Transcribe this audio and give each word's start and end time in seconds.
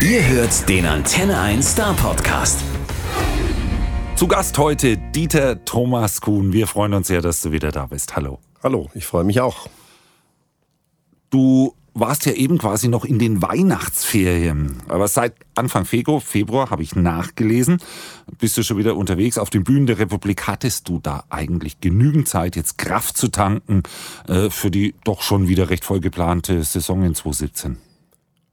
Ihr 0.00 0.26
hört 0.26 0.68
den 0.68 0.86
Antenne 0.86 1.38
1 1.38 1.72
Star 1.72 1.94
Podcast. 1.94 2.60
Zu 4.16 4.26
Gast 4.26 4.58
heute 4.58 4.96
Dieter 4.96 5.64
Thomas 5.64 6.20
Kuhn. 6.20 6.52
Wir 6.52 6.66
freuen 6.66 6.94
uns 6.94 7.08
sehr, 7.08 7.20
dass 7.20 7.40
du 7.42 7.52
wieder 7.52 7.70
da 7.70 7.86
bist. 7.86 8.16
Hallo. 8.16 8.40
Hallo, 8.62 8.90
ich 8.94 9.06
freue 9.06 9.22
mich 9.22 9.40
auch. 9.40 9.68
Du 11.30 11.74
warst 11.94 12.26
ja 12.26 12.32
eben 12.32 12.58
quasi 12.58 12.88
noch 12.88 13.04
in 13.04 13.18
den 13.18 13.42
Weihnachtsferien. 13.42 14.82
Aber 14.88 15.06
seit 15.06 15.34
Anfang 15.54 15.84
Februar, 15.84 16.20
Februar 16.20 16.70
habe 16.70 16.82
ich 16.82 16.96
nachgelesen, 16.96 17.78
bist 18.38 18.56
du 18.56 18.62
schon 18.62 18.78
wieder 18.78 18.96
unterwegs. 18.96 19.38
Auf 19.38 19.50
den 19.50 19.62
Bühnen 19.62 19.86
der 19.86 19.98
Republik 19.98 20.46
hattest 20.48 20.88
du 20.88 20.98
da 21.00 21.24
eigentlich 21.28 21.80
genügend 21.80 22.28
Zeit, 22.28 22.56
jetzt 22.56 22.78
Kraft 22.78 23.16
zu 23.16 23.28
tanken 23.28 23.82
äh, 24.26 24.50
für 24.50 24.70
die 24.70 24.94
doch 25.04 25.22
schon 25.22 25.48
wieder 25.48 25.70
recht 25.70 25.84
voll 25.84 26.00
geplante 26.00 26.64
Saison 26.64 27.04
in 27.04 27.14
2017. 27.14 27.91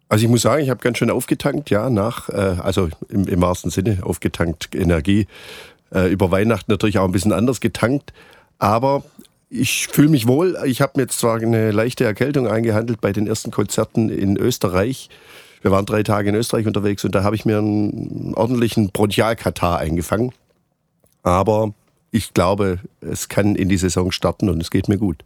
Also 0.10 0.26
ich 0.26 0.30
muss 0.30 0.41
sagen, 0.41 0.64
ich 0.64 0.71
habe 0.71 0.82
ganz 0.82 0.98
schön 0.98 1.12
aufgetankt, 1.12 1.70
ja, 1.70 1.89
nach, 1.89 2.29
äh, 2.29 2.57
also 2.61 2.89
im, 3.10 3.28
im 3.28 3.42
wahrsten 3.42 3.70
Sinne 3.70 4.00
aufgetankt 4.02 4.74
Energie. 4.74 5.28
Äh, 5.93 6.11
über 6.11 6.32
Weihnachten 6.32 6.71
natürlich 6.71 6.97
auch 6.97 7.06
ein 7.06 7.11
bisschen 7.11 7.32
anders 7.32 7.60
getankt. 7.60 8.11
Aber 8.57 9.04
ich 9.50 9.87
fühle 9.87 10.10
mich 10.10 10.28
wohl. 10.28 10.57
Ich 10.65 10.82
habe 10.82 10.93
mir 10.96 11.04
jetzt 11.04 11.20
zwar 11.20 11.37
eine 11.37 11.71
leichte 11.71 12.04
Erkältung 12.06 12.48
eingehandelt 12.48 13.01
bei 13.01 13.14
den 13.14 13.28
ersten 13.28 13.51
Konzerten 13.51 14.10
in 14.10 14.36
Österreich. 14.36 15.10
Wir 15.61 15.71
waren 15.71 15.86
drei 15.86 16.04
Tage 16.04 16.29
in 16.29 16.36
Österreich 16.36 16.65
unterwegs 16.65 17.04
und 17.06 17.14
da 17.14 17.23
habe 17.23 17.36
ich 17.36 17.46
mir 17.46 17.60
einen 17.60 18.34
ordentlichen 18.36 18.92
Bronchialkatar 18.92 19.78
eingefangen. 19.78 20.32
Aber 21.21 21.73
ich 22.12 22.34
glaube, 22.34 22.79
es 23.01 23.29
kann 23.29 23.56
in 23.56 23.70
die 23.70 23.78
Saison 23.78 24.12
starten 24.12 24.50
und 24.50 24.62
es 24.62 24.71
geht 24.71 24.87
mir 24.87 24.98
gut. 24.98 25.23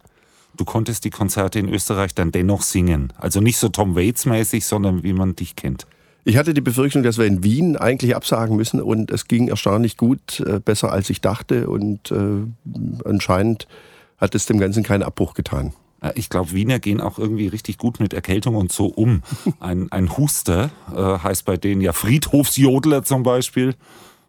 Du 0.56 0.64
konntest 0.64 1.04
die 1.04 1.10
Konzerte 1.10 1.58
in 1.58 1.68
Österreich 1.68 2.14
dann 2.14 2.32
dennoch 2.32 2.62
singen. 2.62 3.12
Also 3.16 3.40
nicht 3.40 3.58
so 3.58 3.68
Tom 3.68 3.96
Waits 3.96 4.26
mäßig, 4.26 4.64
sondern 4.64 5.02
wie 5.02 5.12
man 5.12 5.34
dich 5.34 5.56
kennt. 5.56 5.86
Ich 6.24 6.36
hatte 6.36 6.54
die 6.54 6.62
Befürchtung, 6.62 7.02
dass 7.02 7.18
wir 7.18 7.26
in 7.26 7.44
Wien 7.44 7.76
eigentlich 7.76 8.16
absagen 8.16 8.56
müssen 8.56 8.80
und 8.80 9.10
es 9.10 9.28
ging 9.28 9.48
erstaunlich 9.48 9.96
gut, 9.96 10.40
äh, 10.40 10.58
besser 10.58 10.90
als 10.90 11.10
ich 11.10 11.20
dachte 11.20 11.68
und 11.68 12.10
äh, 12.10 12.46
anscheinend 13.04 13.68
hat 14.16 14.34
es 14.34 14.46
dem 14.46 14.58
Ganzen 14.58 14.82
keinen 14.82 15.02
Abbruch 15.02 15.34
getan. 15.34 15.74
Ich 16.14 16.28
glaube, 16.28 16.52
Wiener 16.52 16.78
gehen 16.78 17.00
auch 17.00 17.18
irgendwie 17.18 17.46
richtig 17.46 17.78
gut 17.78 17.98
mit 17.98 18.12
Erkältung 18.12 18.56
und 18.56 18.72
so 18.72 18.86
um. 18.86 19.22
Ein, 19.60 19.90
ein 19.90 20.16
Huster 20.16 20.70
äh, 20.94 21.18
heißt 21.18 21.46
bei 21.46 21.56
denen 21.56 21.80
ja 21.80 21.92
Friedhofsjodler 21.92 23.04
zum 23.04 23.22
Beispiel. 23.22 23.74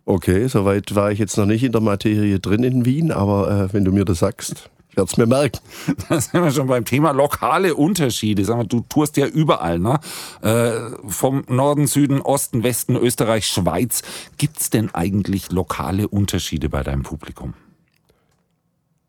Okay, 0.05 0.47
soweit 0.47 0.95
war 0.95 1.11
ich 1.11 1.19
jetzt 1.19 1.37
noch 1.37 1.45
nicht 1.45 1.63
in 1.63 1.71
der 1.71 1.81
Materie 1.81 2.39
drin 2.39 2.63
in 2.63 2.85
Wien, 2.85 3.11
aber 3.11 3.49
äh, 3.49 3.73
wenn 3.73 3.83
du 3.83 3.91
mir 3.91 4.05
das 4.05 4.19
sagst, 4.19 4.69
werde 4.95 5.09
es 5.11 5.17
mir 5.17 5.25
merken. 5.25 5.59
Da 6.09 6.21
sind 6.21 6.43
wir 6.43 6.51
schon 6.51 6.67
beim 6.67 6.85
Thema 6.85 7.11
lokale 7.11 7.75
Unterschiede. 7.75 8.45
Sag 8.45 8.57
mal, 8.57 8.65
du 8.65 8.81
tourst 8.87 9.17
ja 9.17 9.27
überall, 9.27 9.79
ne? 9.79 9.99
Äh, 10.41 10.73
vom 11.07 11.43
Norden, 11.47 11.87
Süden, 11.87 12.21
Osten, 12.21 12.63
Westen, 12.63 12.95
Österreich, 12.95 13.47
Schweiz. 13.47 14.01
Gibt 14.37 14.59
es 14.61 14.69
denn 14.69 14.93
eigentlich 14.93 15.51
lokale 15.51 16.07
Unterschiede 16.07 16.69
bei 16.69 16.83
deinem 16.83 17.03
Publikum? 17.03 17.53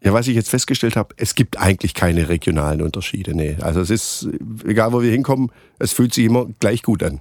Ja, 0.03 0.13
was 0.13 0.29
ich 0.29 0.37
jetzt 0.37 0.51
festgestellt 0.51 0.95
habe, 0.95 1.15
es 1.17 1.35
gibt 1.35 1.59
eigentlich 1.59 1.95
keine 1.95 2.29
regionalen 2.29 2.83
Unterschiede. 2.83 3.35
Nee. 3.35 3.57
Also 3.61 3.81
es 3.81 3.91
ist, 3.91 4.29
egal 4.65 4.93
wo 4.93 5.03
wir 5.03 5.11
hinkommen, 5.11 5.51
es 5.79 5.93
fühlt 5.93 6.15
sich 6.15 6.25
immer 6.27 6.47
gleich 6.61 6.83
gut 6.83 7.03
an. 7.03 7.21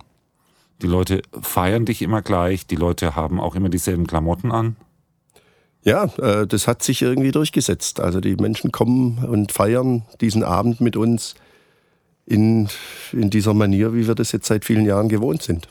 Die 0.82 0.88
Leute 0.88 1.22
feiern 1.42 1.86
dich 1.86 2.02
immer 2.02 2.22
gleich, 2.22 2.68
die 2.68 2.76
Leute 2.76 3.16
haben 3.16 3.40
auch 3.40 3.56
immer 3.56 3.70
dieselben 3.70 4.08
Klamotten 4.08 4.52
an. 4.52 4.76
Ja, 5.86 6.06
äh, 6.18 6.48
das 6.48 6.68
hat 6.68 6.82
sich 6.82 7.04
irgendwie 7.04 7.32
durchgesetzt. 7.32 8.00
Also 8.00 8.20
die 8.20 8.36
Menschen 8.36 8.72
kommen 8.72 9.20
und 9.24 9.52
feiern 9.52 10.02
diesen 10.20 10.44
Abend 10.44 10.82
mit 10.82 10.98
uns 10.98 11.36
in, 12.26 12.68
in 13.14 13.30
dieser 13.30 13.54
Manier, 13.54 13.94
wie 13.94 14.08
wir 14.08 14.16
das 14.16 14.32
jetzt 14.32 14.48
seit 14.48 14.66
vielen 14.66 14.86
Jahren 14.86 15.10
gewohnt 15.10 15.44
sind. 15.44 15.68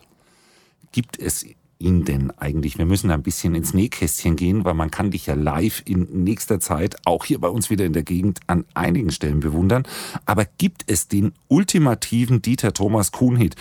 Gibt 0.93 1.19
es 1.19 1.45
ihn 1.81 2.05
denn 2.05 2.31
eigentlich? 2.39 2.79
Wir 2.79 2.87
müssen 2.87 3.11
ein 3.11 3.25
bisschen 3.25 3.57
ins 3.57 3.75
Nähkästchen 3.75 4.37
gehen, 4.37 4.65
weil 4.65 4.75
man 4.75 4.93
kann 4.93 5.11
dich 5.11 5.27
ja 5.27 5.35
live 5.35 5.83
in 5.85 6.23
nächster 6.23 6.61
Zeit 6.61 6.97
auch 7.05 7.25
hier 7.25 7.41
bei 7.41 7.49
uns 7.49 7.69
wieder 7.69 7.85
in 7.85 7.93
der 7.93 8.05
Gegend 8.05 8.39
an 8.47 8.65
einigen 8.73 9.11
Stellen 9.11 9.41
bewundern. 9.41 9.83
Aber 10.27 10.47
gibt 10.59 10.85
es 10.87 11.09
den 11.09 11.33
ultimativen 11.49 12.41
Dieter 12.41 12.73
Thomas 12.73 13.11
Kuhn-Hit? 13.11 13.57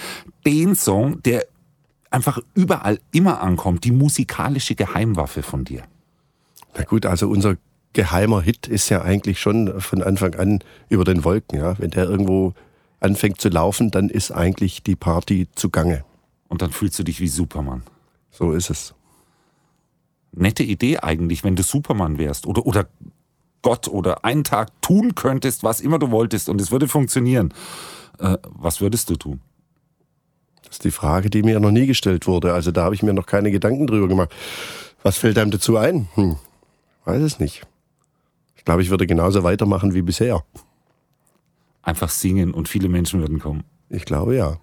Den 0.46 0.76
Song, 0.76 1.24
der 1.24 1.48
einfach 2.12 2.38
überall 2.54 3.00
immer 3.12 3.42
ankommt, 3.42 3.86
die 3.86 3.92
musikalische 3.92 4.76
Geheimwaffe 4.76 5.42
von 5.42 5.66
dir? 5.66 5.82
Na 6.76 6.84
gut, 6.84 7.06
also 7.06 7.28
unser 7.30 7.58
geheimer 7.94 8.42
Hit 8.42 8.68
ist 8.68 8.90
ja 8.90 9.02
eigentlich 9.02 9.40
schon 9.40 9.80
von 9.80 10.02
Anfang 10.02 10.36
an 10.36 10.60
über 10.90 11.04
den 11.04 11.24
Wolken. 11.24 11.60
Ja? 11.60 11.78
Wenn 11.80 11.92
der 11.92 12.06
irgendwo 12.06 12.54
anfängt 13.00 13.40
zu 13.40 13.50
laufen, 13.50 13.92
dann 13.92 14.10
ist 14.10 14.32
eigentlich 14.32 14.84
die 14.84 14.96
Party 14.96 15.48
zugange. 15.56 16.04
Und 16.48 16.62
dann 16.62 16.72
fühlst 16.72 16.98
du 17.00 17.04
dich 17.04 17.20
wie 17.20 17.28
Superman. 17.28 17.84
So 18.32 18.54
ist 18.54 18.70
es. 18.70 18.96
Nette 20.32 20.64
Idee 20.64 20.98
eigentlich, 20.98 21.44
wenn 21.44 21.56
du 21.56 21.64
Superman 21.64 22.18
wärst 22.18 22.48
oder, 22.48 22.66
oder 22.66 22.88
Gott 23.62 23.88
oder 23.88 24.26
einen 24.26 24.44
Tag 24.44 24.70
tun 24.82 25.16
könntest, 25.16 25.64
was 25.64 25.80
immer 25.80 26.00
du 26.00 26.12
wolltest 26.12 26.50
und 26.50 26.60
es 26.60 26.72
würde 26.72 26.88
funktionieren. 26.88 27.54
Äh, 28.20 28.38
was 28.50 28.82
würdest 28.82 29.10
du 29.10 29.16
tun? 29.16 29.42
Das 30.64 30.78
ist 30.78 30.84
die 30.86 30.92
Frage, 30.92 31.30
die 31.30 31.44
mir 31.44 31.60
noch 31.60 31.72
nie 31.72 31.86
gestellt 31.86 32.26
wurde. 32.26 32.54
Also 32.54 32.72
da 32.72 32.84
habe 32.84 32.96
ich 32.96 33.04
mir 33.04 33.14
noch 33.14 33.28
keine 33.28 33.52
Gedanken 33.52 33.86
drüber 33.86 34.08
gemacht. 34.08 34.34
Was 35.04 35.18
fällt 35.18 35.38
einem 35.38 35.52
dazu 35.52 35.78
ein? 35.78 36.08
Hm, 36.16 36.38
weiß 37.06 37.22
es 37.22 37.40
nicht. 37.40 37.64
Ich 38.56 38.66
glaube, 38.66 38.82
ich 38.82 38.90
würde 38.90 39.08
genauso 39.08 39.44
weitermachen 39.44 39.94
wie 39.94 40.02
bisher. 40.02 40.44
Einfach 41.82 42.10
singen 42.10 42.54
und 42.54 42.70
viele 42.70 42.88
Menschen 42.88 43.20
würden 43.20 43.40
kommen. 43.40 43.64
Ich 43.90 44.06
glaube 44.06 44.36
ja. 44.36 44.58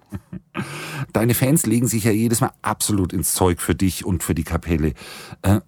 Deine 1.13 1.33
Fans 1.33 1.65
legen 1.65 1.87
sich 1.87 2.03
ja 2.03 2.11
jedes 2.11 2.41
Mal 2.41 2.51
absolut 2.61 3.13
ins 3.13 3.33
Zeug 3.33 3.61
für 3.61 3.75
dich 3.75 4.05
und 4.05 4.23
für 4.23 4.35
die 4.35 4.43
Kapelle. 4.43 4.93
Äh, 5.41 5.61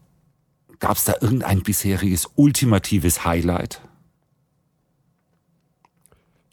Gab 0.84 0.98
es 0.98 1.06
da 1.06 1.14
irgendein 1.22 1.62
bisheriges 1.64 2.28
ultimatives 2.36 3.24
Highlight? 3.24 3.80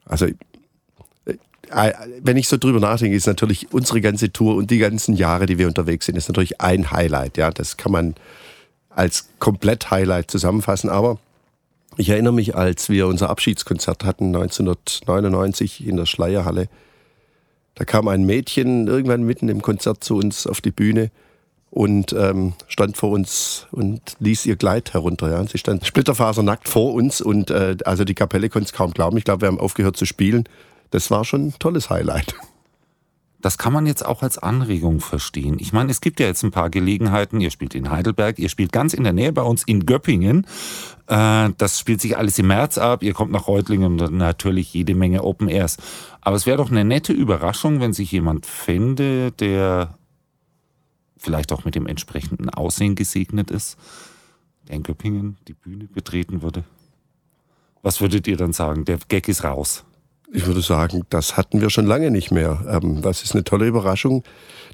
Also, 0.04 0.26
äh, 0.26 1.36
äh, 1.70 1.92
wenn 2.22 2.36
ich 2.36 2.46
so 2.46 2.56
drüber 2.56 2.78
nachdenke, 2.78 3.16
ist 3.16 3.26
natürlich 3.26 3.72
unsere 3.72 4.00
ganze 4.00 4.32
Tour 4.32 4.54
und 4.54 4.70
die 4.70 4.78
ganzen 4.78 5.16
Jahre, 5.16 5.46
die 5.46 5.58
wir 5.58 5.66
unterwegs 5.66 6.06
sind, 6.06 6.16
ist 6.16 6.28
natürlich 6.28 6.60
ein 6.60 6.92
Highlight. 6.92 7.38
Ja, 7.38 7.50
das 7.50 7.76
kann 7.76 7.90
man 7.90 8.14
als 8.90 9.28
komplett 9.38 9.90
Highlight 9.90 10.30
zusammenfassen. 10.30 10.90
Aber 10.90 11.18
ich 11.96 12.08
erinnere 12.10 12.32
mich, 12.32 12.54
als 12.56 12.88
wir 12.88 13.06
unser 13.06 13.30
Abschiedskonzert 13.30 14.04
hatten 14.04 14.34
1999 14.34 15.86
in 15.86 15.96
der 15.96 16.06
Schleierhalle 16.06 16.68
da 17.80 17.86
kam 17.86 18.08
ein 18.08 18.24
Mädchen 18.24 18.88
irgendwann 18.88 19.22
mitten 19.22 19.48
im 19.48 19.62
Konzert 19.62 20.04
zu 20.04 20.16
uns 20.16 20.46
auf 20.46 20.60
die 20.60 20.70
Bühne 20.70 21.10
und 21.70 22.12
ähm, 22.12 22.52
stand 22.68 22.98
vor 22.98 23.08
uns 23.10 23.68
und 23.70 24.02
ließ 24.18 24.44
ihr 24.44 24.56
Kleid 24.56 24.92
herunter. 24.92 25.30
Ja. 25.30 25.42
Sie 25.46 25.56
stand 25.56 25.86
splitterfasernackt 25.86 26.68
vor 26.68 26.92
uns 26.92 27.22
und 27.22 27.50
äh, 27.50 27.78
also 27.86 28.04
die 28.04 28.14
Kapelle 28.14 28.50
konnte 28.50 28.66
es 28.66 28.74
kaum 28.74 28.92
glauben. 28.92 29.16
Ich 29.16 29.24
glaube, 29.24 29.40
wir 29.40 29.48
haben 29.48 29.58
aufgehört 29.58 29.96
zu 29.96 30.04
spielen. 30.04 30.44
Das 30.90 31.10
war 31.10 31.24
schon 31.24 31.46
ein 31.46 31.54
tolles 31.58 31.88
Highlight. 31.88 32.34
Das 33.40 33.56
kann 33.56 33.72
man 33.72 33.86
jetzt 33.86 34.04
auch 34.04 34.22
als 34.22 34.38
Anregung 34.38 35.00
verstehen. 35.00 35.56
Ich 35.58 35.72
meine, 35.72 35.90
es 35.90 36.00
gibt 36.00 36.20
ja 36.20 36.26
jetzt 36.26 36.42
ein 36.42 36.50
paar 36.50 36.68
Gelegenheiten. 36.68 37.40
Ihr 37.40 37.50
spielt 37.50 37.74
in 37.74 37.90
Heidelberg, 37.90 38.38
ihr 38.38 38.48
spielt 38.50 38.72
ganz 38.72 38.92
in 38.92 39.04
der 39.04 39.14
Nähe 39.14 39.32
bei 39.32 39.42
uns 39.42 39.62
in 39.62 39.86
Göppingen. 39.86 40.46
Äh, 41.06 41.50
das 41.56 41.78
spielt 41.78 42.00
sich 42.00 42.18
alles 42.18 42.38
im 42.38 42.48
März 42.48 42.76
ab. 42.76 43.02
Ihr 43.02 43.14
kommt 43.14 43.32
nach 43.32 43.46
Reutlingen 43.46 44.00
und 44.00 44.12
natürlich 44.12 44.74
jede 44.74 44.94
Menge 44.94 45.24
Open 45.24 45.48
Airs. 45.48 45.78
Aber 46.20 46.36
es 46.36 46.44
wäre 46.44 46.58
doch 46.58 46.70
eine 46.70 46.84
nette 46.84 47.12
Überraschung, 47.12 47.80
wenn 47.80 47.92
sich 47.94 48.12
jemand 48.12 48.44
fände, 48.44 49.32
der 49.32 49.96
vielleicht 51.16 51.52
auch 51.52 51.64
mit 51.64 51.74
dem 51.74 51.86
entsprechenden 51.86 52.50
Aussehen 52.50 52.94
gesegnet 52.94 53.50
ist, 53.50 53.78
der 54.68 54.76
in 54.76 54.82
Göppingen 54.82 55.36
die 55.48 55.54
Bühne 55.54 55.84
betreten 55.84 56.42
würde. 56.42 56.64
Was 57.82 58.00
würdet 58.00 58.26
ihr 58.26 58.36
dann 58.36 58.52
sagen? 58.52 58.84
Der 58.84 58.98
Gag 59.08 59.28
ist 59.28 59.44
raus. 59.44 59.84
Ich 60.32 60.46
würde 60.46 60.60
sagen, 60.60 61.02
das 61.10 61.36
hatten 61.36 61.60
wir 61.60 61.70
schon 61.70 61.86
lange 61.86 62.10
nicht 62.12 62.30
mehr. 62.30 62.64
Ähm, 62.68 63.02
das 63.02 63.22
ist 63.22 63.34
eine 63.34 63.42
tolle 63.42 63.66
Überraschung. 63.66 64.22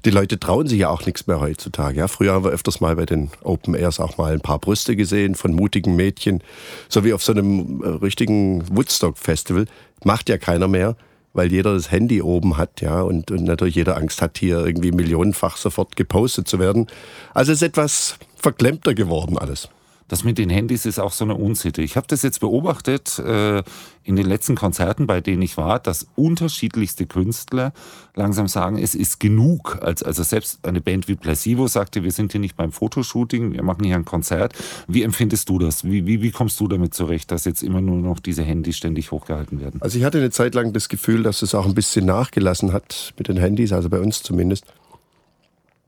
Die 0.05 0.11
Leute 0.11 0.39
trauen 0.39 0.67
sich 0.67 0.79
ja 0.79 0.89
auch 0.89 1.05
nichts 1.05 1.25
mehr 1.25 1.39
heutzutage. 1.39 2.07
Früher 2.07 2.33
haben 2.33 2.43
wir 2.43 2.51
öfters 2.51 2.79
mal 2.79 2.95
bei 2.95 3.07
den 3.07 3.31
Open 3.43 3.73
Airs 3.73 3.99
auch 3.99 4.17
mal 4.17 4.33
ein 4.33 4.41
paar 4.41 4.59
Brüste 4.59 4.95
gesehen 4.95 5.33
von 5.33 5.53
mutigen 5.53 5.95
Mädchen. 5.95 6.43
So 6.89 7.03
wie 7.03 7.13
auf 7.13 7.23
so 7.23 7.31
einem 7.31 7.81
äh, 7.81 7.87
richtigen 7.87 8.63
Woodstock-Festival. 8.75 9.65
Macht 10.03 10.29
ja 10.29 10.37
keiner 10.37 10.67
mehr, 10.67 10.95
weil 11.33 11.51
jeder 11.51 11.73
das 11.73 11.89
Handy 11.89 12.21
oben 12.21 12.57
hat, 12.57 12.81
ja, 12.81 13.01
und, 13.01 13.31
und 13.31 13.43
natürlich 13.43 13.75
jeder 13.75 13.97
Angst 13.97 14.21
hat, 14.21 14.37
hier 14.37 14.63
irgendwie 14.63 14.91
millionenfach 14.91 15.57
sofort 15.57 15.95
gepostet 15.95 16.47
zu 16.47 16.59
werden. 16.59 16.85
Also 17.33 17.51
ist 17.51 17.63
etwas 17.63 18.17
verklemmter 18.35 18.93
geworden 18.93 19.39
alles. 19.39 19.69
Das 20.07 20.23
mit 20.23 20.37
den 20.37 20.49
Handys 20.49 20.85
ist 20.85 20.99
auch 20.99 21.11
so 21.11 21.25
eine 21.25 21.35
Unsitte. 21.35 21.81
Ich 21.81 21.97
habe 21.97 22.07
das 22.07 22.21
jetzt 22.21 22.39
beobachtet 22.39 23.19
äh, 23.19 23.61
in 24.03 24.15
den 24.15 24.25
letzten 24.25 24.55
Konzerten, 24.55 25.05
bei 25.05 25.19
denen 25.19 25.41
ich 25.41 25.57
war, 25.57 25.79
dass 25.79 26.07
unterschiedlichste 26.15 27.05
Künstler 27.05 27.73
langsam 28.15 28.47
sagen, 28.47 28.77
es 28.77 28.95
ist 28.95 29.19
genug. 29.19 29.79
Also, 29.81 30.05
also 30.05 30.23
selbst 30.23 30.65
eine 30.65 30.79
Band 30.79 31.09
wie 31.09 31.15
Placebo 31.15 31.67
sagte, 31.67 32.03
wir 32.03 32.11
sind 32.11 32.31
hier 32.31 32.39
nicht 32.39 32.55
beim 32.55 32.71
Fotoshooting, 32.71 33.51
wir 33.51 33.63
machen 33.63 33.83
hier 33.83 33.95
ein 33.95 34.05
Konzert. 34.05 34.53
Wie 34.87 35.03
empfindest 35.03 35.49
du 35.49 35.59
das? 35.59 35.83
Wie, 35.83 36.05
wie, 36.05 36.21
wie 36.21 36.31
kommst 36.31 36.59
du 36.59 36.69
damit 36.69 36.93
zurecht, 36.93 37.31
dass 37.31 37.43
jetzt 37.43 37.61
immer 37.61 37.81
nur 37.81 37.97
noch 37.97 38.19
diese 38.19 38.43
Handys 38.43 38.77
ständig 38.77 39.11
hochgehalten 39.11 39.59
werden? 39.59 39.81
Also 39.81 39.97
ich 39.97 40.05
hatte 40.05 40.19
eine 40.19 40.31
Zeit 40.31 40.55
lang 40.55 40.71
das 40.71 40.87
Gefühl, 40.87 41.23
dass 41.23 41.41
es 41.41 41.53
auch 41.53 41.65
ein 41.65 41.75
bisschen 41.75 42.05
nachgelassen 42.05 42.71
hat 42.71 43.13
mit 43.17 43.27
den 43.27 43.37
Handys, 43.37 43.73
also 43.73 43.89
bei 43.89 43.99
uns 43.99 44.23
zumindest. 44.23 44.65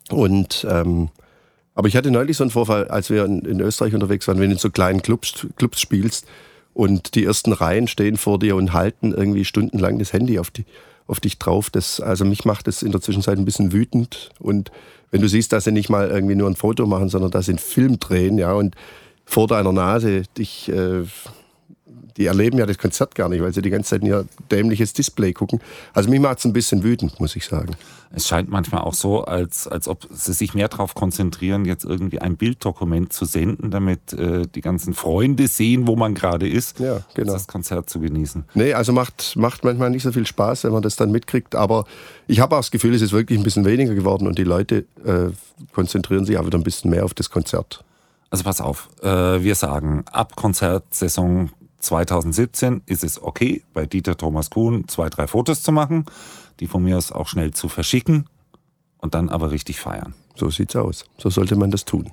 Und 0.09 0.67
ähm, 0.69 1.09
aber 1.79 1.87
ich 1.87 1.95
hatte 1.95 2.11
neulich 2.11 2.35
so 2.35 2.43
einen 2.43 2.51
Vorfall, 2.51 2.89
als 2.89 3.09
wir 3.09 3.23
in, 3.23 3.39
in 3.45 3.61
Österreich 3.61 3.93
unterwegs 3.93 4.27
waren, 4.27 4.37
wenn 4.37 4.49
du 4.49 4.55
in 4.55 4.59
so 4.59 4.69
kleinen 4.69 5.01
Clubs, 5.01 5.47
Clubs 5.55 5.79
spielst 5.79 6.27
und 6.73 7.15
die 7.15 7.23
ersten 7.23 7.53
Reihen 7.53 7.87
stehen 7.87 8.17
vor 8.17 8.37
dir 8.37 8.57
und 8.57 8.73
halten 8.73 9.13
irgendwie 9.13 9.45
stundenlang 9.45 9.97
das 9.97 10.11
Handy 10.11 10.39
auf, 10.39 10.51
die, 10.51 10.65
auf 11.07 11.21
dich 11.21 11.39
drauf. 11.39 11.69
Das, 11.69 12.01
also 12.01 12.25
mich 12.25 12.43
macht 12.43 12.67
das 12.67 12.83
in 12.83 12.91
der 12.91 12.99
Zwischenzeit 12.99 13.37
ein 13.37 13.45
bisschen 13.45 13.71
wütend. 13.71 14.29
Und 14.39 14.73
wenn 15.11 15.21
du 15.21 15.29
siehst, 15.29 15.53
dass 15.53 15.63
sie 15.63 15.71
nicht 15.71 15.87
mal 15.87 16.09
irgendwie 16.09 16.35
nur 16.35 16.49
ein 16.49 16.57
Foto 16.57 16.85
machen, 16.85 17.07
sondern 17.07 17.31
dass 17.31 17.45
sie 17.45 17.53
einen 17.53 17.59
Film 17.59 17.97
drehen, 17.97 18.37
ja, 18.37 18.51
und 18.51 18.75
vor 19.23 19.47
deiner 19.47 19.71
Nase 19.71 20.23
dich 20.37 20.67
äh, 20.67 21.03
die 22.17 22.25
erleben 22.25 22.57
ja 22.57 22.65
das 22.65 22.77
Konzert 22.77 23.15
gar 23.15 23.29
nicht, 23.29 23.41
weil 23.41 23.53
sie 23.53 23.61
die 23.61 23.69
ganze 23.69 23.91
Zeit 23.91 24.01
in 24.01 24.07
ihr 24.07 24.25
dämliches 24.51 24.93
Display 24.93 25.33
gucken. 25.33 25.59
Also 25.93 26.09
mich 26.09 26.19
macht 26.19 26.39
es 26.39 26.45
ein 26.45 26.53
bisschen 26.53 26.83
wütend, 26.83 27.19
muss 27.19 27.35
ich 27.35 27.45
sagen. 27.45 27.75
Es 28.11 28.27
scheint 28.27 28.49
manchmal 28.49 28.81
auch 28.81 28.95
so, 28.95 29.23
als, 29.23 29.67
als 29.67 29.87
ob 29.87 30.07
sie 30.11 30.33
sich 30.33 30.55
mehr 30.55 30.67
darauf 30.67 30.95
konzentrieren, 30.95 31.65
jetzt 31.65 31.85
irgendwie 31.85 32.19
ein 32.19 32.37
Bilddokument 32.37 33.13
zu 33.13 33.25
senden, 33.25 33.69
damit 33.69 34.13
äh, 34.13 34.47
die 34.47 34.61
ganzen 34.61 34.95
Freunde 34.95 35.47
sehen, 35.47 35.85
wo 35.85 35.95
man 35.95 36.15
gerade 36.15 36.49
ist, 36.49 36.79
ja, 36.79 37.01
genau. 37.13 37.33
das 37.33 37.47
Konzert 37.47 37.89
zu 37.89 37.99
genießen. 37.99 38.45
Nee, 38.55 38.73
also 38.73 38.93
macht, 38.93 39.35
macht 39.35 39.63
manchmal 39.63 39.91
nicht 39.91 40.03
so 40.03 40.11
viel 40.11 40.25
Spaß, 40.25 40.63
wenn 40.63 40.71
man 40.71 40.81
das 40.81 40.95
dann 40.95 41.11
mitkriegt. 41.11 41.53
Aber 41.53 41.85
ich 42.27 42.39
habe 42.39 42.55
auch 42.55 42.59
das 42.59 42.71
Gefühl, 42.71 42.95
es 42.95 43.03
ist 43.03 43.11
wirklich 43.11 43.39
ein 43.39 43.43
bisschen 43.43 43.65
weniger 43.65 43.93
geworden 43.93 44.25
und 44.25 44.39
die 44.39 44.43
Leute 44.43 44.85
äh, 45.05 45.29
konzentrieren 45.73 46.25
sich 46.25 46.37
auch 46.37 46.45
wieder 46.47 46.57
ein 46.57 46.63
bisschen 46.63 46.89
mehr 46.89 47.05
auf 47.05 47.13
das 47.13 47.29
Konzert. 47.29 47.83
Also 48.31 48.43
pass 48.43 48.61
auf, 48.61 48.89
äh, 49.01 49.07
wir 49.07 49.55
sagen, 49.55 50.03
ab 50.11 50.35
Konzertsaison 50.35 51.49
2017 51.79 52.81
ist 52.85 53.03
es 53.03 53.21
okay, 53.21 53.63
bei 53.73 53.85
Dieter 53.85 54.17
Thomas 54.17 54.49
Kuhn 54.49 54.87
zwei, 54.87 55.09
drei 55.09 55.27
Fotos 55.27 55.63
zu 55.63 55.71
machen, 55.71 56.05
die 56.59 56.67
von 56.67 56.83
mir 56.83 56.97
aus 56.97 57.11
auch 57.11 57.27
schnell 57.27 57.51
zu 57.51 57.69
verschicken 57.69 58.25
und 58.97 59.13
dann 59.13 59.29
aber 59.29 59.51
richtig 59.51 59.79
feiern. 59.79 60.13
So 60.35 60.49
sieht's 60.49 60.75
aus. 60.75 61.05
So 61.17 61.29
sollte 61.29 61.55
man 61.55 61.71
das 61.71 61.85
tun. 61.85 62.11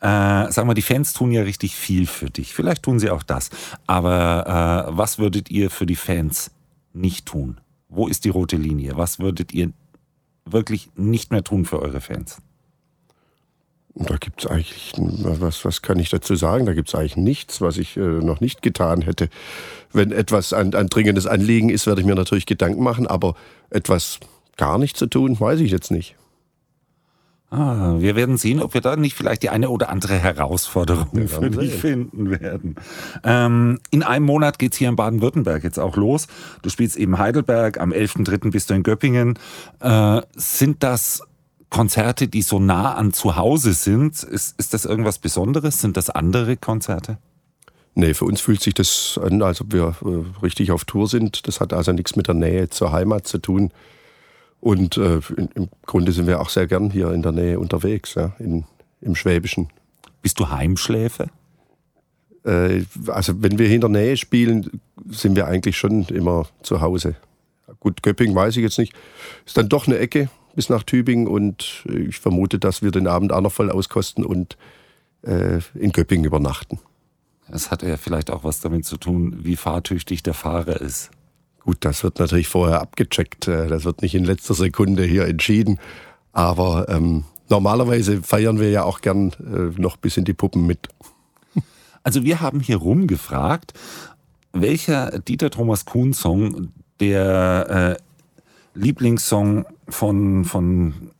Äh, 0.00 0.50
sagen 0.50 0.68
wir, 0.68 0.74
die 0.74 0.82
Fans 0.82 1.12
tun 1.12 1.30
ja 1.30 1.42
richtig 1.42 1.76
viel 1.76 2.06
für 2.06 2.30
dich. 2.30 2.54
Vielleicht 2.54 2.82
tun 2.84 2.98
sie 2.98 3.10
auch 3.10 3.22
das. 3.22 3.50
Aber 3.86 4.88
äh, 4.88 4.96
was 4.96 5.18
würdet 5.18 5.50
ihr 5.50 5.70
für 5.70 5.84
die 5.84 5.96
Fans 5.96 6.50
nicht 6.94 7.26
tun? 7.26 7.60
Wo 7.88 8.08
ist 8.08 8.24
die 8.24 8.30
rote 8.30 8.56
Linie? 8.56 8.96
Was 8.96 9.18
würdet 9.18 9.52
ihr 9.52 9.72
wirklich 10.46 10.90
nicht 10.96 11.32
mehr 11.32 11.44
tun 11.44 11.66
für 11.66 11.80
eure 11.82 12.00
Fans? 12.00 12.38
Da 13.94 14.16
gibt 14.16 14.40
es 14.40 14.50
eigentlich, 14.50 14.89
was, 15.00 15.64
was 15.64 15.82
kann 15.82 15.98
ich 15.98 16.10
dazu 16.10 16.34
sagen? 16.34 16.66
Da 16.66 16.74
gibt 16.74 16.88
es 16.88 16.94
eigentlich 16.94 17.16
nichts, 17.16 17.60
was 17.60 17.76
ich 17.76 17.96
äh, 17.96 18.00
noch 18.00 18.40
nicht 18.40 18.62
getan 18.62 19.02
hätte. 19.02 19.28
Wenn 19.92 20.12
etwas 20.12 20.52
ein, 20.52 20.74
ein 20.74 20.88
dringendes 20.88 21.26
Anliegen 21.26 21.70
ist, 21.70 21.86
werde 21.86 22.00
ich 22.00 22.06
mir 22.06 22.14
natürlich 22.14 22.46
Gedanken 22.46 22.82
machen, 22.82 23.06
aber 23.06 23.34
etwas 23.70 24.20
gar 24.56 24.78
nicht 24.78 24.96
zu 24.96 25.06
tun, 25.06 25.38
weiß 25.38 25.60
ich 25.60 25.70
jetzt 25.70 25.90
nicht. 25.90 26.16
Ah, 27.52 27.96
wir 27.98 28.14
werden 28.14 28.36
sehen, 28.36 28.62
ob 28.62 28.74
wir 28.74 28.80
da 28.80 28.94
nicht 28.94 29.16
vielleicht 29.16 29.42
die 29.42 29.50
eine 29.50 29.70
oder 29.70 29.88
andere 29.88 30.16
Herausforderung 30.16 31.26
für 31.26 31.50
dich 31.50 31.74
finden 31.74 32.30
werden. 32.30 32.76
Ähm, 33.24 33.80
in 33.90 34.04
einem 34.04 34.24
Monat 34.24 34.60
geht's 34.60 34.76
hier 34.76 34.88
in 34.88 34.94
Baden-Württemberg 34.94 35.64
jetzt 35.64 35.80
auch 35.80 35.96
los. 35.96 36.28
Du 36.62 36.70
spielst 36.70 36.96
eben 36.96 37.18
Heidelberg, 37.18 37.80
am 37.80 37.92
11.3. 37.92 38.52
bist 38.52 38.70
du 38.70 38.74
in 38.74 38.84
Göppingen. 38.84 39.36
Äh, 39.80 40.20
sind 40.36 40.84
das 40.84 41.24
Konzerte, 41.70 42.28
die 42.28 42.42
so 42.42 42.58
nah 42.58 42.94
an 42.94 43.12
zu 43.12 43.36
Hause 43.36 43.72
sind, 43.72 44.22
ist, 44.22 44.58
ist 44.58 44.74
das 44.74 44.84
irgendwas 44.84 45.18
Besonderes? 45.18 45.80
Sind 45.80 45.96
das 45.96 46.10
andere 46.10 46.56
Konzerte? 46.56 47.18
Nee, 47.94 48.14
für 48.14 48.24
uns 48.24 48.40
fühlt 48.40 48.62
sich 48.62 48.74
das 48.74 49.18
an, 49.22 49.42
als 49.42 49.60
ob 49.60 49.72
wir 49.72 49.94
äh, 50.04 50.40
richtig 50.42 50.72
auf 50.72 50.84
Tour 50.84 51.08
sind. 51.08 51.46
Das 51.46 51.60
hat 51.60 51.72
also 51.72 51.92
nichts 51.92 52.16
mit 52.16 52.28
der 52.28 52.34
Nähe 52.34 52.70
zur 52.70 52.92
Heimat 52.92 53.26
zu 53.26 53.38
tun. 53.38 53.72
Und 54.60 54.96
äh, 54.96 55.20
im 55.54 55.68
Grunde 55.86 56.12
sind 56.12 56.26
wir 56.26 56.40
auch 56.40 56.50
sehr 56.50 56.66
gern 56.66 56.90
hier 56.90 57.12
in 57.12 57.22
der 57.22 57.32
Nähe 57.32 57.58
unterwegs, 57.58 58.14
ja, 58.14 58.32
in, 58.38 58.64
im 59.00 59.14
Schwäbischen. 59.14 59.68
Bist 60.22 60.38
du 60.38 60.50
Heimschläfer? 60.50 61.28
Äh, 62.44 62.82
also 63.06 63.42
wenn 63.42 63.58
wir 63.58 63.66
hier 63.66 63.76
in 63.76 63.80
der 63.80 63.90
Nähe 63.90 64.16
spielen, 64.16 64.80
sind 65.08 65.34
wir 65.34 65.46
eigentlich 65.46 65.78
schon 65.78 66.04
immer 66.06 66.46
zu 66.62 66.80
Hause. 66.80 67.16
Gut, 67.80 68.02
Göpping 68.02 68.34
weiß 68.34 68.56
ich 68.56 68.62
jetzt 68.62 68.78
nicht. 68.78 68.92
Ist 69.46 69.56
dann 69.56 69.68
doch 69.68 69.86
eine 69.86 69.98
Ecke, 69.98 70.28
bis 70.54 70.68
nach 70.68 70.82
Tübingen 70.82 71.26
und 71.26 71.84
ich 71.86 72.18
vermute, 72.18 72.58
dass 72.58 72.82
wir 72.82 72.90
den 72.90 73.06
Abend 73.06 73.32
auch 73.32 73.40
noch 73.40 73.52
voll 73.52 73.70
auskosten 73.70 74.24
und 74.24 74.56
äh, 75.22 75.60
in 75.74 75.92
Göppingen 75.92 76.24
übernachten. 76.24 76.78
Das 77.48 77.70
hat 77.70 77.82
ja 77.82 77.96
vielleicht 77.96 78.30
auch 78.30 78.44
was 78.44 78.60
damit 78.60 78.84
zu 78.84 78.96
tun, 78.96 79.38
wie 79.42 79.56
fahrtüchtig 79.56 80.22
der 80.22 80.34
Fahrer 80.34 80.80
ist. 80.80 81.10
Gut, 81.60 81.78
das 81.80 82.02
wird 82.02 82.18
natürlich 82.18 82.48
vorher 82.48 82.80
abgecheckt. 82.80 83.48
Äh, 83.48 83.66
das 83.68 83.84
wird 83.84 84.02
nicht 84.02 84.14
in 84.14 84.24
letzter 84.24 84.54
Sekunde 84.54 85.04
hier 85.04 85.26
entschieden. 85.26 85.78
Aber 86.32 86.88
ähm, 86.88 87.24
normalerweise 87.48 88.22
feiern 88.22 88.60
wir 88.60 88.70
ja 88.70 88.84
auch 88.84 89.00
gern 89.00 89.32
äh, 89.40 89.80
noch 89.80 89.96
bis 89.96 90.16
in 90.16 90.24
die 90.24 90.32
Puppen 90.32 90.66
mit. 90.66 90.88
Also 92.02 92.24
wir 92.24 92.40
haben 92.40 92.60
hier 92.60 92.76
rumgefragt, 92.76 93.74
welcher 94.52 95.18
Dieter 95.18 95.50
Thomas 95.50 95.84
Kuhn 95.84 96.14
Song 96.14 96.72
der 96.98 97.98
äh, 97.98 98.02
Lieblingssong 98.74 99.64
von, 99.88 100.44
von 100.44 101.10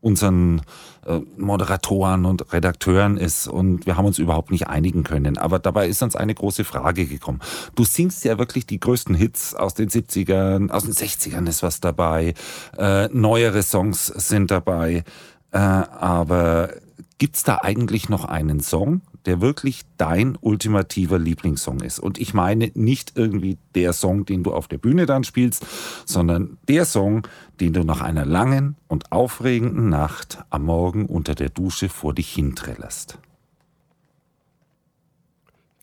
unseren 0.00 0.60
äh, 1.06 1.20
Moderatoren 1.38 2.26
und 2.26 2.52
Redakteuren 2.52 3.16
ist 3.16 3.48
und 3.48 3.86
wir 3.86 3.96
haben 3.96 4.04
uns 4.04 4.18
überhaupt 4.18 4.50
nicht 4.50 4.66
einigen 4.68 5.02
können. 5.02 5.38
Aber 5.38 5.58
dabei 5.58 5.88
ist 5.88 6.02
uns 6.02 6.14
eine 6.14 6.34
große 6.34 6.64
Frage 6.64 7.06
gekommen. 7.06 7.40
Du 7.74 7.84
singst 7.84 8.22
ja 8.24 8.38
wirklich 8.38 8.66
die 8.66 8.78
größten 8.78 9.14
Hits 9.14 9.54
aus 9.54 9.72
den 9.72 9.88
70ern, 9.88 10.70
aus 10.70 10.84
den 10.84 10.92
60ern 10.92 11.48
ist 11.48 11.62
was 11.62 11.80
dabei, 11.80 12.34
äh, 12.76 13.08
neuere 13.08 13.62
Songs 13.62 14.06
sind 14.06 14.50
dabei, 14.50 15.04
äh, 15.52 15.58
aber 15.58 16.70
gibt's 17.18 17.42
da 17.42 17.60
eigentlich 17.62 18.10
noch 18.10 18.26
einen 18.26 18.60
Song, 18.60 19.00
der 19.26 19.40
wirklich 19.40 19.82
dein 19.96 20.36
ultimativer 20.40 21.18
Lieblingssong 21.18 21.80
ist. 21.80 21.98
Und 21.98 22.18
ich 22.18 22.34
meine 22.34 22.70
nicht 22.74 23.12
irgendwie 23.14 23.58
der 23.74 23.92
Song, 23.92 24.26
den 24.26 24.42
du 24.42 24.52
auf 24.52 24.68
der 24.68 24.78
Bühne 24.78 25.06
dann 25.06 25.24
spielst, 25.24 25.66
sondern 26.04 26.58
der 26.68 26.84
Song, 26.84 27.26
den 27.60 27.72
du 27.72 27.84
nach 27.84 28.00
einer 28.00 28.26
langen 28.26 28.76
und 28.88 29.12
aufregenden 29.12 29.88
Nacht 29.88 30.38
am 30.50 30.64
Morgen 30.64 31.06
unter 31.06 31.34
der 31.34 31.48
Dusche 31.48 31.88
vor 31.88 32.14
dich 32.14 32.32
hintrillerst. 32.32 33.18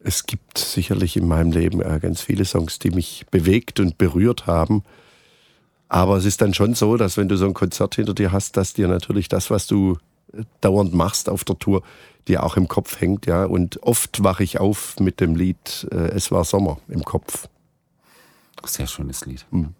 Es 0.03 0.25
gibt 0.25 0.57
sicherlich 0.57 1.15
in 1.15 1.27
meinem 1.27 1.51
Leben 1.51 1.81
äh, 1.81 1.99
ganz 2.01 2.21
viele 2.21 2.45
Songs, 2.45 2.79
die 2.79 2.89
mich 2.89 3.25
bewegt 3.29 3.79
und 3.79 3.97
berührt 3.97 4.47
haben. 4.47 4.83
Aber 5.89 6.17
es 6.17 6.25
ist 6.25 6.41
dann 6.41 6.53
schon 6.53 6.73
so, 6.73 6.97
dass 6.97 7.17
wenn 7.17 7.27
du 7.27 7.37
so 7.37 7.45
ein 7.45 7.53
Konzert 7.53 7.95
hinter 7.95 8.13
dir 8.13 8.31
hast, 8.31 8.57
dass 8.57 8.73
dir 8.73 8.87
natürlich 8.87 9.27
das, 9.27 9.51
was 9.51 9.67
du 9.67 9.97
dauernd 10.61 10.93
machst 10.93 11.29
auf 11.29 11.43
der 11.43 11.57
Tour, 11.57 11.83
die 12.27 12.37
auch 12.37 12.57
im 12.57 12.67
Kopf 12.67 12.99
hängt, 13.01 13.25
ja. 13.25 13.45
Und 13.45 13.81
oft 13.83 14.23
wache 14.23 14.43
ich 14.43 14.59
auf 14.59 14.99
mit 14.99 15.19
dem 15.19 15.35
Lied 15.35 15.87
äh, 15.91 16.09
Es 16.09 16.31
war 16.31 16.43
Sommer 16.43 16.79
im 16.87 17.03
Kopf. 17.03 17.47
Sehr 18.65 18.87
schönes 18.87 19.25
Lied. 19.25 19.45
Mhm. 19.51 19.73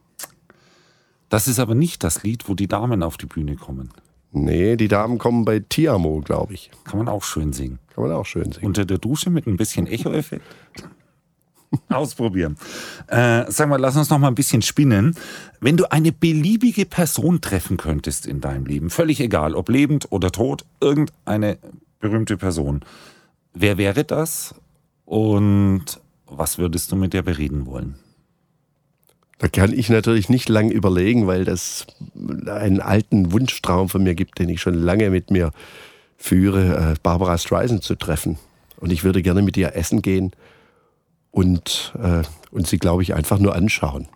Das 1.29 1.47
ist 1.47 1.59
aber 1.59 1.75
nicht 1.75 2.03
das 2.03 2.23
Lied, 2.23 2.49
wo 2.49 2.55
die 2.55 2.67
Damen 2.67 3.03
auf 3.03 3.17
die 3.17 3.25
Bühne 3.25 3.55
kommen. 3.55 3.91
Nee, 4.33 4.75
die 4.75 4.87
Damen 4.87 5.17
kommen 5.17 5.45
bei 5.45 5.59
Tiamo, 5.59 6.21
glaube 6.21 6.53
ich. 6.53 6.71
Kann 6.83 6.97
man 6.97 7.09
auch 7.09 7.23
schön 7.23 7.53
singen. 7.53 7.79
Kann 7.93 8.05
man 8.05 8.13
auch 8.13 8.25
schön 8.25 8.51
singen. 8.51 8.65
Unter 8.65 8.85
der 8.85 8.97
Dusche 8.97 9.29
mit 9.29 9.45
ein 9.45 9.57
bisschen 9.57 9.87
Echo-Effekt. 9.87 10.43
Ausprobieren. 11.89 12.57
Äh, 13.07 13.45
sag 13.49 13.69
mal, 13.69 13.79
lass 13.79 13.95
uns 13.95 14.09
noch 14.09 14.19
mal 14.19 14.27
ein 14.27 14.35
bisschen 14.35 14.61
spinnen. 14.61 15.15
Wenn 15.59 15.77
du 15.77 15.91
eine 15.91 16.11
beliebige 16.11 16.85
Person 16.85 17.41
treffen 17.41 17.77
könntest 17.77 18.25
in 18.25 18.41
deinem 18.41 18.65
Leben, 18.65 18.89
völlig 18.89 19.19
egal, 19.19 19.55
ob 19.55 19.69
lebend 19.69 20.11
oder 20.11 20.31
tot, 20.31 20.65
irgendeine 20.79 21.57
berühmte 21.99 22.37
Person. 22.37 22.81
Wer 23.53 23.77
wäre 23.77 24.03
das 24.03 24.55
und 25.05 25.85
was 26.25 26.57
würdest 26.57 26.91
du 26.91 26.95
mit 26.95 27.13
der 27.13 27.21
bereden 27.21 27.65
wollen? 27.65 27.95
Da 29.37 29.47
kann 29.47 29.73
ich 29.73 29.89
natürlich 29.89 30.29
nicht 30.29 30.49
lange 30.49 30.71
überlegen, 30.71 31.25
weil 31.25 31.45
das 31.45 31.87
einen 32.45 32.79
alten 32.79 33.31
Wunschtraum 33.31 33.89
von 33.89 34.03
mir 34.03 34.13
gibt, 34.13 34.39
den 34.39 34.49
ich 34.49 34.61
schon 34.61 34.75
lange 34.75 35.09
mit 35.09 35.31
mir 35.31 35.51
führe, 36.15 36.91
äh, 36.91 36.95
Barbara 37.01 37.37
Streisand 37.37 37.83
zu 37.83 37.95
treffen. 37.95 38.37
Und 38.77 38.91
ich 38.91 39.03
würde 39.03 39.21
gerne 39.21 39.41
mit 39.41 39.57
ihr 39.57 39.75
essen 39.75 40.01
gehen 40.01 40.31
und, 41.31 41.93
äh, 42.01 42.23
und 42.51 42.67
sie, 42.67 42.77
glaube 42.77 43.03
ich, 43.03 43.13
einfach 43.13 43.39
nur 43.39 43.55
anschauen. 43.55 44.07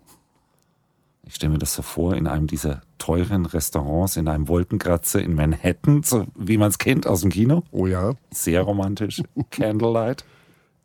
Ich 1.27 1.35
stelle 1.35 1.53
mir 1.53 1.59
das 1.59 1.73
so 1.73 1.81
vor, 1.81 2.15
in 2.15 2.27
einem 2.27 2.45
dieser 2.45 2.81
teuren 2.99 3.45
Restaurants, 3.45 4.15
in 4.15 4.27
einem 4.27 4.47
Wolkenkratzer 4.47 5.21
in 5.21 5.33
Manhattan, 5.33 6.03
so 6.03 6.27
wie 6.35 6.57
man 6.57 6.69
es 6.69 6.77
kennt 6.77 7.07
aus 7.07 7.21
dem 7.21 7.31
Kino. 7.31 7.63
Oh 7.71 7.87
ja. 7.87 8.13
Sehr 8.31 8.61
romantisch. 8.61 9.23
Candlelight. 9.49 10.23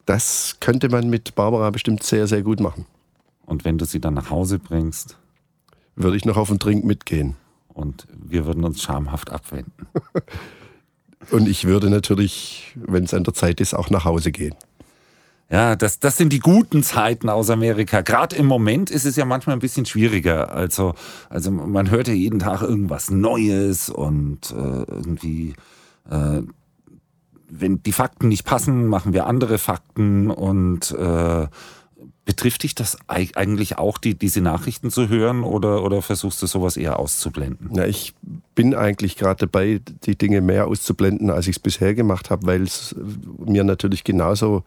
Das 0.06 0.56
könnte 0.60 0.88
man 0.88 1.10
mit 1.10 1.34
Barbara 1.34 1.70
bestimmt 1.70 2.02
sehr, 2.02 2.26
sehr 2.26 2.42
gut 2.42 2.58
machen. 2.60 2.87
Und 3.44 3.64
wenn 3.64 3.78
du 3.78 3.84
sie 3.84 4.00
dann 4.00 4.14
nach 4.14 4.30
Hause 4.30 4.58
bringst 4.58 5.16
Würde 5.94 6.16
ich 6.16 6.25
noch 6.25 6.37
auf 6.37 6.49
den 6.49 6.58
Trink 6.58 6.84
mitgehen. 6.84 7.37
und 7.68 8.06
wir 8.12 8.46
würden 8.46 8.64
uns 8.64 8.82
schamhaft 8.82 9.30
abwenden. 9.30 9.87
Und 11.30 11.49
ich 11.49 11.66
würde 11.66 11.90
natürlich, 11.90 12.75
wenn 12.76 13.04
es 13.04 13.12
an 13.12 13.25
der 13.25 13.34
Zeit 13.34 13.60
ist, 13.60 13.75
auch 13.75 13.90
nach 13.90 14.06
Hause 14.06 14.32
gehen. 14.32 14.54
Ja, 15.50 15.75
das, 15.75 15.99
das 15.99 16.16
sind 16.16 16.33
die 16.33 16.38
guten 16.38 16.85
Zeiten 16.85 17.28
aus 17.28 17.50
Amerika. 17.50 18.02
Gerade 18.02 18.37
im 18.37 18.47
Moment 18.47 18.88
ist 18.88 19.04
es 19.04 19.16
ja 19.16 19.25
manchmal 19.25 19.57
ein 19.57 19.61
bisschen 19.61 19.85
schwieriger. 19.85 20.52
Also, 20.52 20.95
also 21.28 21.50
man 21.50 21.90
hört 21.90 22.07
ja 22.07 22.14
jeden 22.14 22.38
Tag 22.38 22.62
irgendwas 22.62 23.11
Neues 23.11 23.90
und 23.90 24.52
äh, 24.52 24.54
irgendwie, 24.54 25.54
äh, 26.09 26.42
wenn 27.49 27.83
die 27.83 27.92
Fakten 27.92 28.28
nicht 28.28 28.45
passen, 28.45 28.87
machen 28.87 29.12
wir 29.12 29.26
andere 29.26 29.59
Fakten 29.59 30.30
und 30.30 30.92
äh, 30.92 31.49
betrifft 32.25 32.62
dich 32.62 32.76
das 32.76 32.97
eig- 33.09 33.35
eigentlich 33.35 33.76
auch, 33.76 33.99
die, 33.99 34.14
diese 34.16 34.40
Nachrichten 34.40 34.92
zu 34.92 35.09
hören 35.09 35.42
oder, 35.42 35.83
oder 35.83 36.00
versuchst 36.00 36.40
du 36.42 36.47
sowas 36.47 36.76
eher 36.76 37.00
auszublenden? 37.00 37.75
Ja, 37.75 37.87
ich 37.87 38.14
bin 38.54 38.73
eigentlich 38.73 39.16
gerade 39.16 39.47
dabei, 39.47 39.80
die 40.04 40.16
Dinge 40.16 40.42
mehr 40.42 40.69
auszublenden, 40.69 41.28
als 41.28 41.49
ich 41.49 41.57
es 41.57 41.61
bisher 41.61 41.92
gemacht 41.97 42.30
habe, 42.30 42.47
weil 42.47 42.62
es 42.62 42.95
mir 43.45 43.64
natürlich 43.64 44.04
genauso 44.04 44.62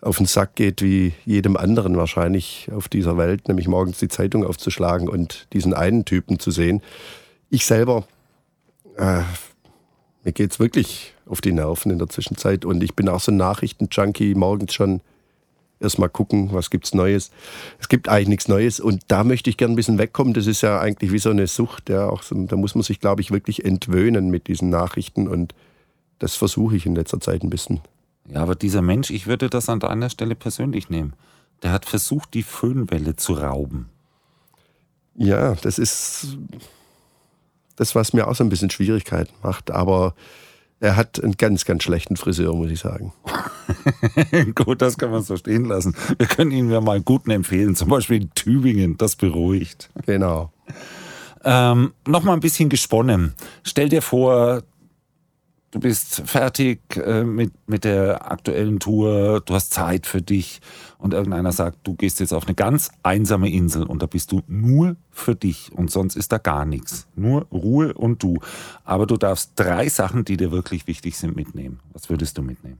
auf 0.00 0.18
den 0.18 0.26
Sack 0.26 0.54
geht 0.54 0.82
wie 0.82 1.14
jedem 1.24 1.56
anderen 1.56 1.96
wahrscheinlich 1.96 2.68
auf 2.74 2.88
dieser 2.88 3.16
Welt, 3.16 3.48
nämlich 3.48 3.68
morgens 3.68 3.98
die 3.98 4.08
Zeitung 4.08 4.44
aufzuschlagen 4.44 5.08
und 5.08 5.48
diesen 5.52 5.74
einen 5.74 6.04
Typen 6.04 6.38
zu 6.38 6.50
sehen. 6.50 6.82
Ich 7.50 7.66
selber, 7.66 8.06
äh, 8.96 9.22
mir 10.24 10.32
geht's 10.32 10.60
wirklich 10.60 11.14
auf 11.26 11.40
die 11.40 11.52
Nerven 11.52 11.90
in 11.90 11.98
der 11.98 12.08
Zwischenzeit 12.08 12.64
und 12.64 12.82
ich 12.82 12.94
bin 12.94 13.08
auch 13.08 13.20
so 13.20 13.32
ein 13.32 13.36
Nachrichtenjunkie, 13.36 14.34
morgens 14.34 14.74
schon 14.74 15.00
erstmal 15.80 16.08
gucken, 16.08 16.50
was 16.52 16.70
gibt's 16.70 16.94
Neues. 16.94 17.30
Es 17.78 17.88
gibt 17.88 18.08
eigentlich 18.08 18.28
nichts 18.28 18.48
Neues 18.48 18.80
und 18.80 19.02
da 19.08 19.24
möchte 19.24 19.50
ich 19.50 19.56
gern 19.56 19.72
ein 19.72 19.76
bisschen 19.76 19.98
wegkommen. 19.98 20.34
Das 20.34 20.46
ist 20.46 20.62
ja 20.62 20.80
eigentlich 20.80 21.12
wie 21.12 21.18
so 21.18 21.30
eine 21.30 21.46
Sucht, 21.46 21.88
ja, 21.88 22.08
auch 22.08 22.22
so, 22.22 22.34
da 22.46 22.56
muss 22.56 22.74
man 22.74 22.82
sich, 22.82 23.00
glaube 23.00 23.22
ich, 23.22 23.30
wirklich 23.30 23.64
entwöhnen 23.64 24.30
mit 24.30 24.46
diesen 24.46 24.70
Nachrichten 24.70 25.28
und 25.28 25.54
das 26.18 26.34
versuche 26.34 26.76
ich 26.76 26.86
in 26.86 26.94
letzter 26.94 27.20
Zeit 27.20 27.42
ein 27.42 27.50
bisschen. 27.50 27.80
Ja, 28.28 28.42
aber 28.42 28.54
dieser 28.54 28.82
Mensch, 28.82 29.10
ich 29.10 29.26
würde 29.26 29.48
das 29.48 29.68
an 29.68 29.80
deiner 29.80 30.10
Stelle 30.10 30.34
persönlich 30.34 30.90
nehmen. 30.90 31.14
Der 31.62 31.72
hat 31.72 31.86
versucht, 31.86 32.34
die 32.34 32.42
Föhnwelle 32.42 33.16
zu 33.16 33.34
rauben. 33.34 33.88
Ja, 35.14 35.54
das 35.54 35.78
ist 35.78 36.36
das, 37.76 37.94
was 37.94 38.12
mir 38.12 38.28
auch 38.28 38.34
so 38.34 38.44
ein 38.44 38.50
bisschen 38.50 38.70
Schwierigkeiten 38.70 39.32
macht, 39.42 39.70
aber 39.70 40.14
er 40.78 40.96
hat 40.96 41.22
einen 41.22 41.36
ganz, 41.36 41.64
ganz 41.64 41.84
schlechten 41.84 42.16
Friseur, 42.16 42.54
muss 42.54 42.70
ich 42.70 42.80
sagen. 42.80 43.12
Gut, 44.54 44.82
das 44.82 44.98
kann 44.98 45.10
man 45.10 45.22
so 45.22 45.36
stehen 45.36 45.64
lassen. 45.64 45.94
Wir 46.18 46.26
können 46.26 46.50
Ihnen 46.50 46.70
ja 46.70 46.80
mal 46.80 46.96
einen 46.96 47.04
guten 47.04 47.30
empfehlen, 47.30 47.74
zum 47.74 47.88
Beispiel 47.88 48.22
in 48.22 48.30
Tübingen, 48.34 48.98
das 48.98 49.16
beruhigt. 49.16 49.90
Genau. 50.04 50.52
Ähm, 51.44 51.92
Nochmal 52.06 52.34
ein 52.34 52.40
bisschen 52.40 52.68
gesponnen. 52.68 53.34
Stell 53.62 53.88
dir 53.88 54.02
vor, 54.02 54.62
du 55.70 55.80
bist 55.80 56.22
fertig 56.26 56.80
äh, 56.96 57.24
mit, 57.24 57.52
mit 57.68 57.84
der 57.84 58.30
aktuellen 58.30 58.80
Tour, 58.80 59.42
du 59.44 59.54
hast 59.54 59.72
Zeit 59.72 60.06
für 60.06 60.22
dich 60.22 60.60
und 60.98 61.12
irgendeiner 61.12 61.52
sagt, 61.52 61.78
du 61.86 61.94
gehst 61.94 62.20
jetzt 62.20 62.32
auf 62.32 62.46
eine 62.46 62.54
ganz 62.54 62.90
einsame 63.02 63.50
Insel 63.50 63.84
und 63.84 64.02
da 64.02 64.06
bist 64.06 64.32
du 64.32 64.42
nur 64.46 64.96
für 65.10 65.34
dich 65.34 65.72
und 65.72 65.90
sonst 65.90 66.16
ist 66.16 66.32
da 66.32 66.38
gar 66.38 66.64
nichts. 66.64 67.06
Nur 67.14 67.46
Ruhe 67.52 67.92
und 67.94 68.22
du. 68.22 68.38
Aber 68.84 69.06
du 69.06 69.16
darfst 69.16 69.52
drei 69.56 69.88
Sachen, 69.88 70.24
die 70.24 70.36
dir 70.36 70.50
wirklich 70.50 70.86
wichtig 70.86 71.16
sind, 71.16 71.36
mitnehmen. 71.36 71.80
Was 71.92 72.08
würdest 72.08 72.38
du 72.38 72.42
mitnehmen? 72.42 72.78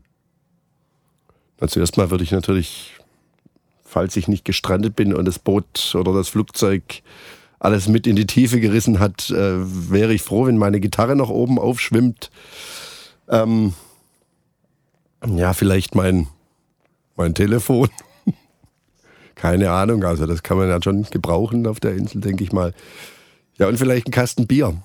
Zuerst 1.66 1.96
mal 1.96 2.10
würde 2.10 2.24
ich 2.24 2.32
natürlich, 2.32 2.94
falls 3.82 4.16
ich 4.16 4.28
nicht 4.28 4.44
gestrandet 4.44 4.94
bin 4.94 5.14
und 5.14 5.24
das 5.24 5.38
Boot 5.38 5.94
oder 5.94 6.12
das 6.12 6.28
Flugzeug 6.28 7.02
alles 7.66 7.88
mit 7.88 8.06
in 8.06 8.14
die 8.14 8.26
Tiefe 8.26 8.60
gerissen 8.60 9.00
hat, 9.00 9.28
äh, 9.30 9.56
wäre 9.90 10.14
ich 10.14 10.22
froh, 10.22 10.46
wenn 10.46 10.56
meine 10.56 10.78
Gitarre 10.78 11.16
noch 11.16 11.30
oben 11.30 11.58
aufschwimmt. 11.58 12.30
Ähm, 13.28 13.74
ja, 15.26 15.52
vielleicht 15.52 15.96
mein, 15.96 16.28
mein 17.16 17.34
Telefon. 17.34 17.88
Keine 19.34 19.72
Ahnung, 19.72 20.04
also 20.04 20.26
das 20.26 20.44
kann 20.44 20.58
man 20.58 20.68
ja 20.68 20.80
schon 20.80 21.02
gebrauchen 21.10 21.66
auf 21.66 21.80
der 21.80 21.96
Insel, 21.96 22.20
denke 22.20 22.44
ich 22.44 22.52
mal. 22.52 22.72
Ja, 23.58 23.66
und 23.66 23.78
vielleicht 23.78 24.06
ein 24.06 24.12
Kasten 24.12 24.46
Bier. 24.46 24.80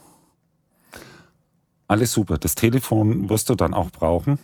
Alles 1.87 2.13
super. 2.13 2.39
Das 2.39 2.55
Telefon 2.55 3.29
wirst 3.29 3.49
du 3.49 3.55
dann 3.55 3.75
auch 3.75 3.91
brauchen, 3.91 4.39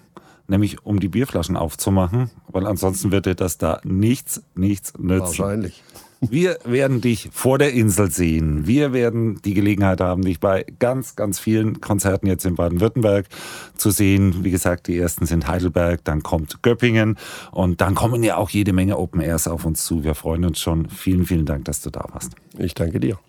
nämlich 0.47 0.85
um 0.85 0.99
die 0.99 1.09
Bierflaschen 1.09 1.57
aufzumachen, 1.57 2.29
weil 2.47 2.65
ansonsten 2.65 3.11
wird 3.11 3.25
dir 3.25 3.35
das 3.35 3.57
da 3.57 3.79
nichts, 3.83 4.41
nichts 4.55 4.93
nützen. 4.97 5.39
Wahrscheinlich. 5.39 5.83
Wir 6.19 6.57
werden 6.63 6.99
dich 6.99 7.29
vor 7.31 7.59
der 7.59 7.73
Insel 7.73 8.09
sehen. 8.09 8.65
Wir 8.65 8.91
werden 8.91 9.39
die 9.43 9.53
Gelegenheit 9.53 10.01
haben, 10.01 10.23
dich 10.23 10.39
bei 10.39 10.65
ganz, 10.79 11.15
ganz 11.15 11.37
vielen 11.37 11.79
Konzerten 11.79 12.25
jetzt 12.25 12.43
in 12.45 12.55
Baden-Württemberg 12.55 13.27
zu 13.75 13.91
sehen. 13.91 14.43
Wie 14.43 14.49
gesagt, 14.49 14.87
die 14.87 14.97
ersten 14.97 15.27
sind 15.27 15.47
Heidelberg, 15.47 16.03
dann 16.03 16.23
kommt 16.23 16.63
Göppingen 16.63 17.17
und 17.51 17.81
dann 17.81 17.93
kommen 17.93 18.23
ja 18.23 18.37
auch 18.37 18.49
jede 18.49 18.73
Menge 18.73 18.97
Open 18.97 19.21
Airs 19.21 19.47
auf 19.47 19.63
uns 19.63 19.85
zu. 19.85 20.03
Wir 20.03 20.15
freuen 20.15 20.43
uns 20.45 20.59
schon. 20.59 20.89
Vielen, 20.89 21.25
vielen 21.25 21.45
Dank, 21.45 21.65
dass 21.65 21.81
du 21.81 21.91
da 21.91 22.03
warst. 22.11 22.33
Ich 22.57 22.73
danke 22.73 22.99
dir. 22.99 23.19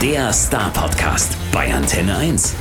Der 0.00 0.32
Star 0.32 0.70
Podcast 0.72 1.36
bei 1.52 1.72
Antenne 1.72 2.16
1. 2.16 2.54